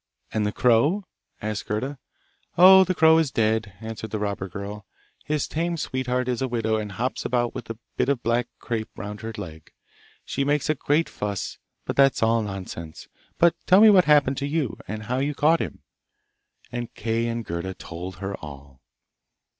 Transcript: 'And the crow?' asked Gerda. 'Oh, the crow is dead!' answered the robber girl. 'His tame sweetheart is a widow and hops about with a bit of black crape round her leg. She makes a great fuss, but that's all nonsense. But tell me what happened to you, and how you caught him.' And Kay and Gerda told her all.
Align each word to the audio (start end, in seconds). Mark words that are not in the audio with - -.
'And 0.31 0.47
the 0.47 0.51
crow?' 0.51 1.03
asked 1.43 1.67
Gerda. 1.67 1.99
'Oh, 2.57 2.83
the 2.83 2.95
crow 2.95 3.19
is 3.19 3.29
dead!' 3.29 3.73
answered 3.81 4.09
the 4.09 4.17
robber 4.17 4.49
girl. 4.49 4.87
'His 5.25 5.47
tame 5.47 5.77
sweetheart 5.77 6.27
is 6.27 6.41
a 6.41 6.47
widow 6.47 6.77
and 6.77 6.93
hops 6.93 7.23
about 7.23 7.53
with 7.53 7.69
a 7.69 7.77
bit 7.97 8.09
of 8.09 8.23
black 8.23 8.47
crape 8.57 8.89
round 8.97 9.21
her 9.21 9.31
leg. 9.37 9.71
She 10.25 10.43
makes 10.43 10.71
a 10.71 10.73
great 10.73 11.07
fuss, 11.07 11.59
but 11.85 11.95
that's 11.97 12.23
all 12.23 12.41
nonsense. 12.41 13.09
But 13.37 13.53
tell 13.67 13.79
me 13.79 13.91
what 13.91 14.05
happened 14.05 14.37
to 14.37 14.47
you, 14.47 14.75
and 14.87 15.03
how 15.03 15.19
you 15.19 15.35
caught 15.35 15.59
him.' 15.61 15.83
And 16.71 16.91
Kay 16.95 17.27
and 17.27 17.45
Gerda 17.45 17.75
told 17.75 18.15
her 18.15 18.35
all. 18.39 18.81